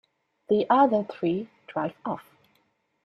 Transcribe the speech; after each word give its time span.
The 0.49 0.65
other 0.67 1.03
three 1.03 1.47
drive 1.67 1.93
off. 2.05 2.23